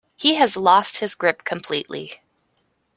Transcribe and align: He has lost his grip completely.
He 0.15 0.33
has 0.33 0.57
lost 0.57 0.97
his 0.97 1.13
grip 1.13 1.43
completely. 1.43 2.23